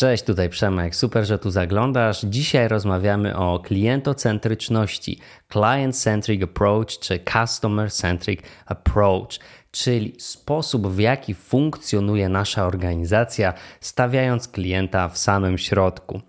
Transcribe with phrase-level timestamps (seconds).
[0.00, 0.96] Cześć, tutaj Przemek.
[0.96, 2.20] Super, że tu zaglądasz.
[2.24, 5.18] Dzisiaj rozmawiamy o klientocentryczności,
[5.52, 9.28] client-centric approach czy customer-centric approach,
[9.70, 16.20] czyli sposób w jaki funkcjonuje nasza organizacja, stawiając klienta w samym środku.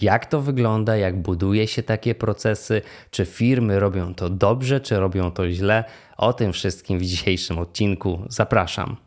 [0.00, 5.30] Jak to wygląda, jak buduje się takie procesy, czy firmy robią to dobrze, czy robią
[5.30, 5.84] to źle?
[6.16, 9.05] O tym wszystkim w dzisiejszym odcinku zapraszam.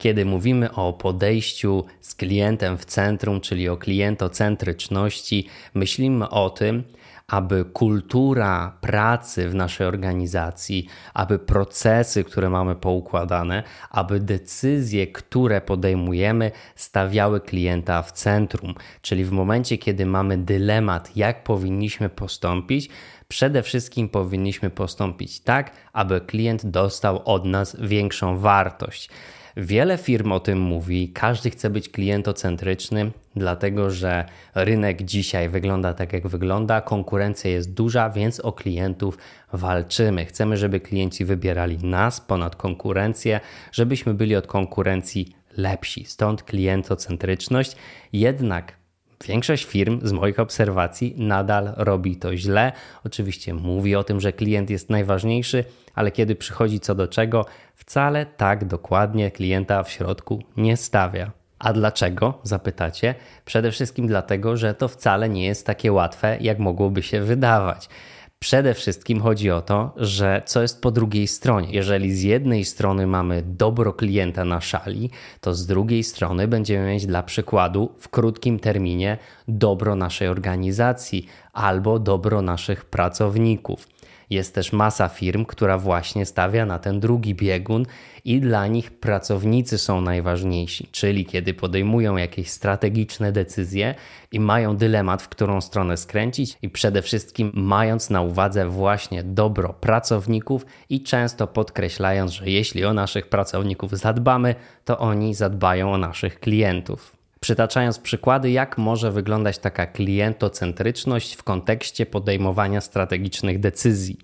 [0.00, 6.84] Kiedy mówimy o podejściu z klientem w centrum, czyli o klientocentryczności, myślimy o tym,
[7.26, 16.50] aby kultura pracy w naszej organizacji, aby procesy, które mamy poukładane, aby decyzje, które podejmujemy,
[16.74, 18.74] stawiały klienta w centrum.
[19.02, 22.88] Czyli w momencie, kiedy mamy dylemat, jak powinniśmy postąpić,
[23.28, 29.10] przede wszystkim powinniśmy postąpić tak, aby klient dostał od nas większą wartość.
[29.56, 36.12] Wiele firm o tym mówi, każdy chce być klientocentryczny, dlatego że rynek dzisiaj wygląda tak,
[36.12, 39.18] jak wygląda, konkurencja jest duża, więc o klientów
[39.52, 40.24] walczymy.
[40.26, 43.40] Chcemy, żeby klienci wybierali nas ponad konkurencję,
[43.72, 46.04] żebyśmy byli od konkurencji lepsi.
[46.04, 47.76] Stąd klientocentryczność.
[48.12, 48.79] Jednak
[49.26, 52.72] Większość firm z moich obserwacji nadal robi to źle.
[53.04, 58.26] Oczywiście mówi o tym, że klient jest najważniejszy, ale kiedy przychodzi co do czego, wcale
[58.26, 61.30] tak dokładnie klienta w środku nie stawia.
[61.58, 62.38] A dlaczego?
[62.42, 63.14] Zapytacie.
[63.44, 67.88] Przede wszystkim dlatego, że to wcale nie jest takie łatwe, jak mogłoby się wydawać.
[68.44, 71.68] Przede wszystkim chodzi o to, że co jest po drugiej stronie.
[71.72, 75.10] Jeżeli z jednej strony mamy dobro klienta na szali,
[75.40, 79.18] to z drugiej strony będziemy mieć dla przykładu w krótkim terminie
[79.48, 83.88] dobro naszej organizacji albo dobro naszych pracowników.
[84.30, 87.86] Jest też masa firm, która właśnie stawia na ten drugi biegun
[88.24, 93.94] i dla nich pracownicy są najważniejsi, czyli kiedy podejmują jakieś strategiczne decyzje
[94.32, 99.72] i mają dylemat, w którą stronę skręcić, i przede wszystkim mając na uwadze właśnie dobro
[99.72, 104.54] pracowników i często podkreślając, że jeśli o naszych pracowników zadbamy,
[104.84, 112.06] to oni zadbają o naszych klientów przytaczając przykłady, jak może wyglądać taka klientocentryczność w kontekście
[112.06, 114.18] podejmowania strategicznych decyzji.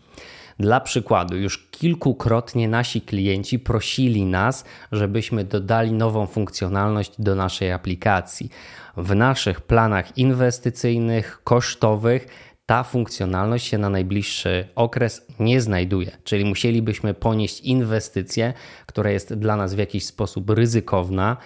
[0.59, 8.51] Dla przykładu, już kilkukrotnie nasi klienci prosili nas, żebyśmy dodali nową funkcjonalność do naszej aplikacji.
[8.97, 12.27] W naszych planach inwestycyjnych, kosztowych
[12.67, 18.53] ta funkcjonalność się na najbliższy okres nie znajduje, czyli musielibyśmy ponieść inwestycję,
[18.87, 21.37] która jest dla nas w jakiś sposób ryzykowna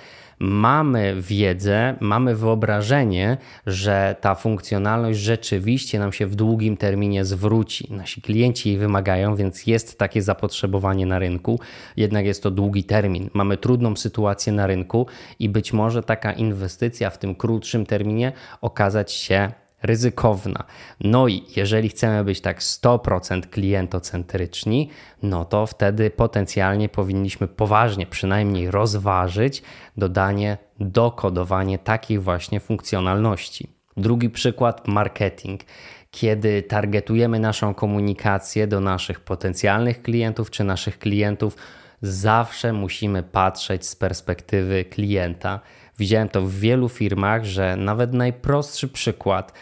[0.40, 3.36] mamy wiedzę, mamy wyobrażenie,
[3.66, 7.88] że ta funkcjonalność rzeczywiście nam się w długim terminie zwróci.
[7.90, 11.60] Nasi klienci jej wymagają, więc jest takie zapotrzebowanie na rynku,
[11.96, 13.30] jednak jest to długi termin.
[13.34, 15.06] Mamy trudną sytuację na rynku
[15.38, 19.52] i być może taka inwestycja w tym krótszym terminie okazać się
[19.82, 20.64] ryzykowna.
[21.00, 24.90] No i jeżeli chcemy być tak 100% klientocentryczni,
[25.22, 29.62] no to wtedy potencjalnie powinniśmy poważnie przynajmniej rozważyć
[29.96, 33.68] dodanie, dokodowanie takiej właśnie funkcjonalności.
[33.96, 35.60] Drugi przykład marketing.
[36.10, 41.56] Kiedy targetujemy naszą komunikację do naszych potencjalnych klientów czy naszych klientów,
[42.02, 45.60] zawsze musimy patrzeć z perspektywy klienta.
[46.00, 49.52] Widziałem to w wielu firmach, że nawet najprostszy przykład,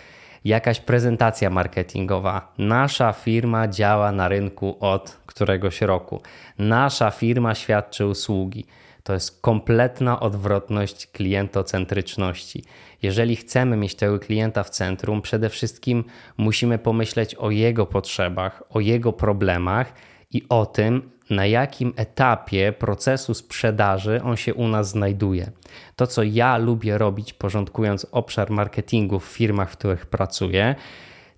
[0.44, 2.52] jakaś prezentacja marketingowa.
[2.58, 6.22] Nasza firma działa na rynku od któregoś roku.
[6.58, 8.66] Nasza firma świadczy usługi.
[9.02, 12.64] To jest kompletna odwrotność klientocentryczności.
[13.02, 16.04] Jeżeli chcemy mieć tego klienta w centrum, przede wszystkim
[16.36, 19.92] musimy pomyśleć o jego potrzebach, o jego problemach
[20.30, 25.50] i o tym, na jakim etapie procesu sprzedaży on się u nas znajduje.
[25.96, 30.74] To, co ja lubię robić, porządkując obszar marketingu w firmach, w których pracuję,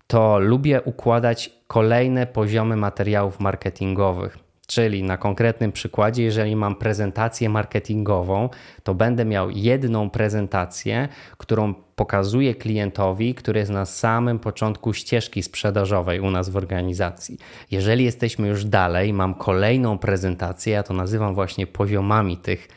[0.07, 4.37] to lubię układać kolejne poziomy materiałów marketingowych.
[4.71, 8.49] Czyli na konkretnym przykładzie, jeżeli mam prezentację marketingową,
[8.83, 11.07] to będę miał jedną prezentację,
[11.37, 17.37] którą pokazuję klientowi, który jest na samym początku ścieżki sprzedażowej u nas w organizacji.
[17.71, 22.67] Jeżeli jesteśmy już dalej, mam kolejną prezentację, ja to nazywam właśnie poziomami tych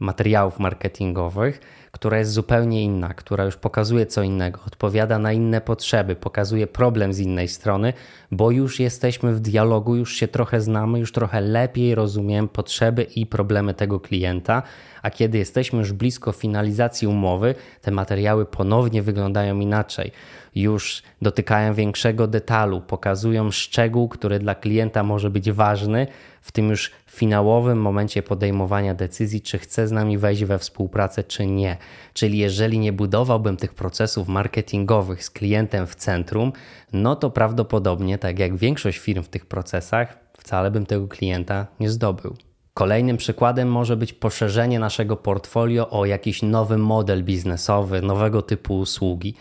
[0.00, 1.60] materiałów marketingowych,
[1.94, 7.12] która jest zupełnie inna, która już pokazuje co innego, odpowiada na inne potrzeby, pokazuje problem
[7.12, 7.92] z innej strony,
[8.30, 13.26] bo już jesteśmy w dialogu, już się trochę znamy, już trochę lepiej rozumiem potrzeby i
[13.26, 14.62] problemy tego klienta,
[15.02, 20.12] a kiedy jesteśmy już blisko finalizacji umowy, te materiały ponownie wyglądają inaczej.
[20.54, 26.06] Już dotykają większego detalu, pokazują szczegół, który dla klienta może być ważny
[26.40, 31.46] w tym już finałowym momencie podejmowania decyzji, czy chce z nami wejść we współpracę, czy
[31.46, 31.76] nie.
[32.12, 36.52] Czyli jeżeli nie budowałbym tych procesów marketingowych z klientem w centrum,
[36.92, 41.90] no to prawdopodobnie, tak jak większość firm w tych procesach, wcale bym tego klienta nie
[41.90, 42.36] zdobył.
[42.74, 49.34] Kolejnym przykładem może być poszerzenie naszego portfolio o jakiś nowy model biznesowy, nowego typu usługi.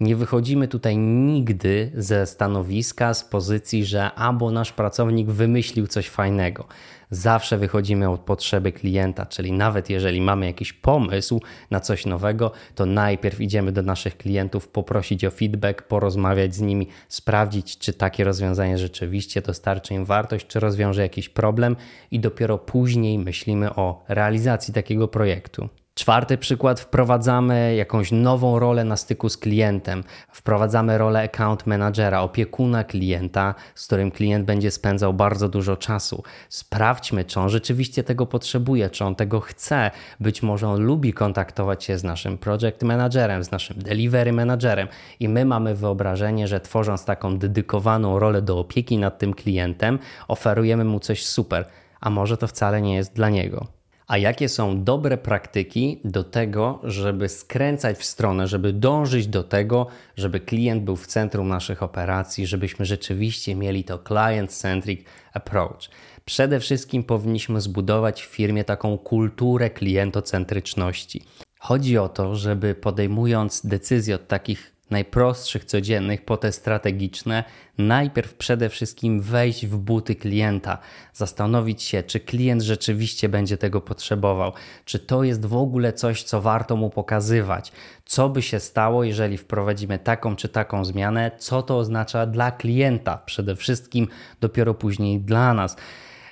[0.00, 6.64] Nie wychodzimy tutaj nigdy ze stanowiska, z pozycji, że albo nasz pracownik wymyślił coś fajnego.
[7.10, 11.40] Zawsze wychodzimy od potrzeby klienta, czyli nawet jeżeli mamy jakiś pomysł
[11.70, 16.88] na coś nowego, to najpierw idziemy do naszych klientów, poprosić o feedback, porozmawiać z nimi,
[17.08, 21.76] sprawdzić, czy takie rozwiązanie rzeczywiście dostarczy im wartość, czy rozwiąże jakiś problem,
[22.10, 25.68] i dopiero później myślimy o realizacji takiego projektu.
[25.98, 30.04] Czwarty przykład, wprowadzamy jakąś nową rolę na styku z klientem.
[30.32, 36.22] Wprowadzamy rolę account managera, opiekuna klienta, z którym klient będzie spędzał bardzo dużo czasu.
[36.48, 39.90] Sprawdźmy, czy on rzeczywiście tego potrzebuje, czy on tego chce.
[40.20, 44.88] Być może on lubi kontaktować się z naszym project managerem, z naszym delivery managerem
[45.20, 49.98] i my mamy wyobrażenie, że tworząc taką dedykowaną rolę do opieki nad tym klientem,
[50.28, 51.66] oferujemy mu coś super,
[52.00, 53.77] a może to wcale nie jest dla niego.
[54.08, 59.86] A jakie są dobre praktyki do tego, żeby skręcać w stronę, żeby dążyć do tego,
[60.16, 65.90] żeby klient był w centrum naszych operacji, żebyśmy rzeczywiście mieli to client-centric approach?
[66.24, 71.22] Przede wszystkim powinniśmy zbudować w firmie taką kulturę klientocentryczności.
[71.58, 77.44] Chodzi o to, żeby podejmując decyzje od takich najprostszych, codziennych po te strategiczne,
[77.78, 80.78] najpierw przede wszystkim wejść w buty klienta,
[81.12, 84.52] zastanowić się, czy klient rzeczywiście będzie tego potrzebował,
[84.84, 87.72] czy to jest w ogóle coś, co warto mu pokazywać,
[88.04, 93.16] co by się stało, jeżeli wprowadzimy taką czy taką zmianę, co to oznacza dla klienta,
[93.26, 94.08] przede wszystkim
[94.40, 95.76] dopiero później dla nas.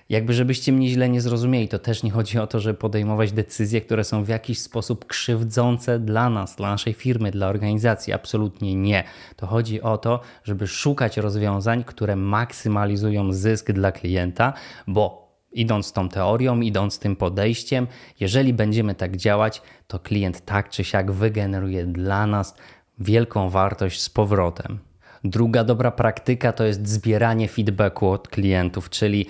[0.09, 3.81] Jakby żebyście mnie źle nie zrozumieli, to też nie chodzi o to, żeby podejmować decyzje,
[3.81, 8.13] które są w jakiś sposób krzywdzące dla nas, dla naszej firmy, dla organizacji.
[8.13, 9.05] Absolutnie nie.
[9.37, 14.53] To chodzi o to, żeby szukać rozwiązań, które maksymalizują zysk dla klienta,
[14.87, 17.87] bo idąc tą teorią, idąc tym podejściem,
[18.21, 22.55] jeżeli będziemy tak działać, to klient tak czy siak wygeneruje dla nas
[22.99, 24.79] wielką wartość z powrotem.
[25.25, 29.27] Druga dobra praktyka to jest zbieranie feedbacku od klientów, czyli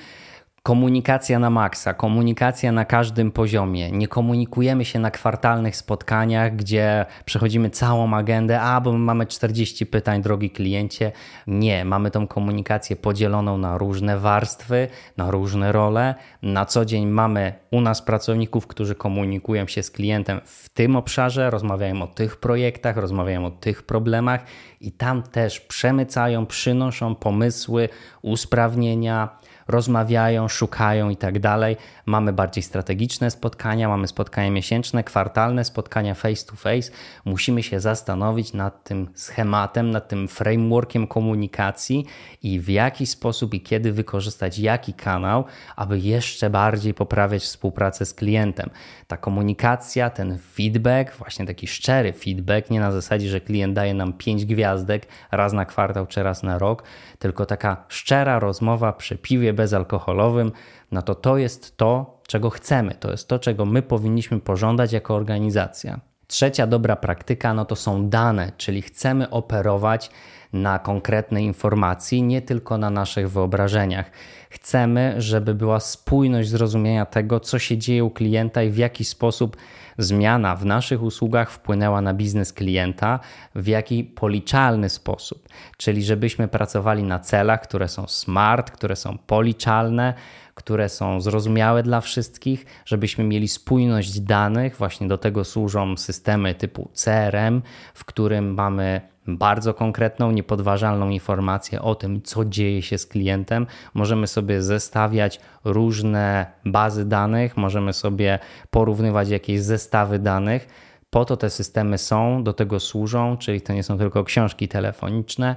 [0.66, 3.90] Komunikacja na maksa, komunikacja na każdym poziomie.
[3.92, 10.22] Nie komunikujemy się na kwartalnych spotkaniach, gdzie przechodzimy całą agendę, a bo mamy 40 pytań,
[10.22, 11.12] drogi kliencie.
[11.46, 16.14] Nie, mamy tą komunikację podzieloną na różne warstwy, na różne role.
[16.42, 21.50] Na co dzień mamy u nas pracowników, którzy komunikują się z klientem w tym obszarze,
[21.50, 24.44] rozmawiają o tych projektach, rozmawiają o tych problemach
[24.80, 27.88] i tam też przemycają, przynoszą pomysły,
[28.22, 29.28] usprawnienia
[29.68, 31.76] rozmawiają, szukają i tak dalej.
[32.06, 36.92] Mamy bardziej strategiczne spotkania, mamy spotkania miesięczne, kwartalne, spotkania face to face.
[37.24, 42.06] Musimy się zastanowić nad tym schematem, nad tym frameworkiem komunikacji
[42.42, 45.44] i w jaki sposób i kiedy wykorzystać jaki kanał,
[45.76, 48.70] aby jeszcze bardziej poprawiać współpracę z klientem.
[49.06, 54.12] Ta komunikacja, ten feedback, właśnie taki szczery feedback, nie na zasadzie, że klient daje nam
[54.12, 56.82] pięć gwiazdek raz na kwartał czy raz na rok,
[57.18, 60.52] tylko taka szczera rozmowa przy piwie bezalkoholowym,
[60.92, 65.14] no to to jest to, czego chcemy, to jest to, czego my powinniśmy pożądać jako
[65.14, 66.00] organizacja.
[66.26, 70.10] Trzecia dobra praktyka no to są dane, czyli chcemy operować
[70.52, 74.10] na konkretnej informacji, nie tylko na naszych wyobrażeniach.
[74.50, 79.56] Chcemy, żeby była spójność zrozumienia tego, co się dzieje u klienta i w jaki sposób
[79.98, 83.20] zmiana w naszych usługach wpłynęła na biznes klienta,
[83.54, 85.48] w jaki policzalny sposób.
[85.76, 90.14] Czyli żebyśmy pracowali na celach, które są smart, które są policzalne,
[90.56, 94.76] które są zrozumiałe dla wszystkich, żebyśmy mieli spójność danych.
[94.76, 97.62] Właśnie do tego służą systemy typu CRM,
[97.94, 103.66] w którym mamy bardzo konkretną, niepodważalną informację o tym, co dzieje się z klientem.
[103.94, 108.38] Możemy sobie zestawiać różne bazy danych, możemy sobie
[108.70, 110.68] porównywać jakieś zestawy danych.
[111.10, 115.56] Po to te systemy są, do tego służą, czyli to nie są tylko książki telefoniczne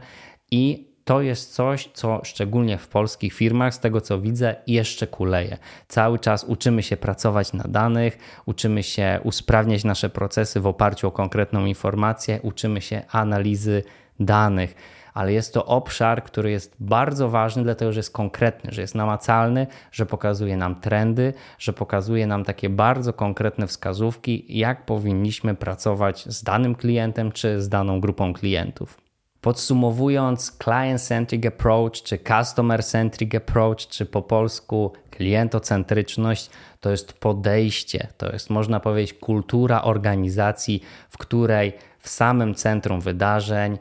[0.51, 5.57] i to jest coś, co szczególnie w polskich firmach, z tego co widzę, jeszcze kuleje.
[5.87, 11.11] Cały czas uczymy się pracować na danych, uczymy się usprawniać nasze procesy w oparciu o
[11.11, 13.83] konkretną informację, uczymy się analizy
[14.19, 14.75] danych
[15.13, 19.67] ale jest to obszar, który jest bardzo ważny, dlatego że jest konkretny, że jest namacalny,
[19.91, 26.43] że pokazuje nam trendy, że pokazuje nam takie bardzo konkretne wskazówki, jak powinniśmy pracować z
[26.43, 29.08] danym klientem czy z daną grupą klientów.
[29.41, 38.49] Podsumowując, client-centric approach, czy customer-centric approach, czy po polsku klientocentryczność, to jest podejście, to jest
[38.49, 43.77] można powiedzieć kultura organizacji, w której w samym centrum wydarzeń,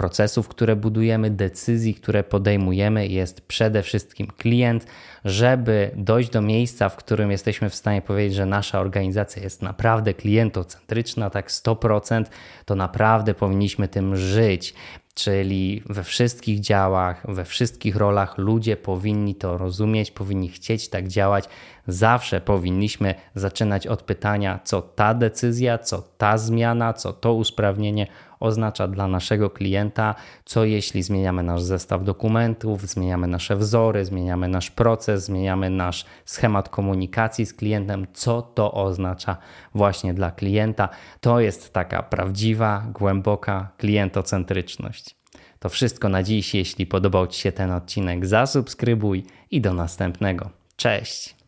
[0.00, 4.86] procesów, które budujemy, decyzji, które podejmujemy, jest przede wszystkim klient,
[5.24, 10.14] żeby dojść do miejsca, w którym jesteśmy w stanie powiedzieć, że nasza organizacja jest naprawdę
[10.14, 12.24] klientocentryczna, tak 100%,
[12.64, 14.74] to naprawdę powinniśmy tym żyć.
[15.14, 21.44] Czyli we wszystkich działach, we wszystkich rolach ludzie powinni to rozumieć, powinni chcieć tak działać.
[21.86, 28.06] Zawsze powinniśmy zaczynać od pytania, co ta decyzja, co ta zmiana, co to usprawnienie
[28.40, 34.70] oznacza dla naszego klienta, co jeśli zmieniamy nasz zestaw dokumentów, zmieniamy nasze wzory, zmieniamy nasz
[34.70, 39.36] proces, zmieniamy nasz schemat komunikacji z klientem, co to oznacza
[39.74, 40.88] właśnie dla klienta.
[41.20, 45.16] To jest taka prawdziwa, głęboka klientocentryczność.
[45.58, 46.54] To wszystko na dziś.
[46.54, 50.50] Jeśli podobał Ci się ten odcinek, zasubskrybuj i do następnego.
[50.76, 51.39] Cześć!